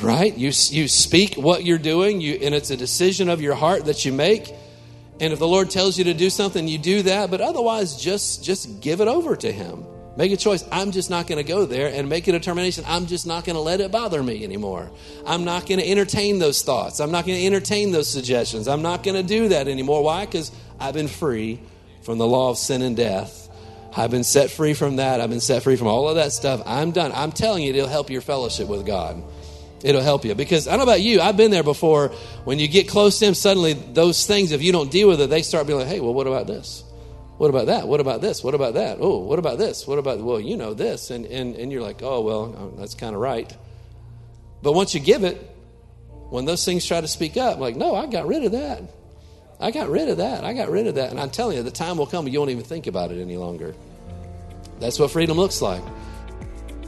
[0.01, 0.35] right?
[0.35, 4.05] You, you speak what you're doing, you, and it's a decision of your heart that
[4.05, 4.53] you make.
[5.19, 7.31] And if the Lord tells you to do something, you do that.
[7.31, 9.85] But otherwise, just just give it over to Him.
[10.17, 10.63] Make a choice.
[10.71, 12.85] I'm just not going to go there and make a determination.
[12.87, 14.89] I'm just not going to let it bother me anymore.
[15.25, 17.01] I'm not going to entertain those thoughts.
[17.01, 18.69] I'm not going to entertain those suggestions.
[18.69, 20.03] I'm not going to do that anymore.
[20.03, 20.25] Why?
[20.25, 21.59] Because I've been free
[22.03, 23.49] from the law of sin and death.
[23.95, 25.19] I've been set free from that.
[25.19, 26.61] I've been set free from all of that stuff.
[26.65, 27.11] I'm done.
[27.13, 29.21] I'm telling you, it'll help your fellowship with God.
[29.85, 31.21] It'll help you because I don't know about you.
[31.21, 32.07] I've been there before.
[32.43, 35.29] When you get close to him, suddenly those things, if you don't deal with it,
[35.29, 36.83] they start being like, "Hey, well, what about this?
[37.37, 37.87] What about that?
[37.87, 38.43] What about this?
[38.43, 38.97] What about that?
[38.99, 39.85] Oh, what about this?
[39.85, 42.95] What about well, you know this?" And and and you're like, "Oh, well, uh, that's
[42.95, 43.55] kind of right."
[44.63, 45.37] But once you give it,
[46.31, 48.81] when those things try to speak up, like, "No, I got rid of that.
[49.59, 50.43] I got rid of that.
[50.43, 52.49] I got rid of that." And I'm telling you, the time will come you won't
[52.49, 53.75] even think about it any longer.
[54.79, 55.83] That's what freedom looks like.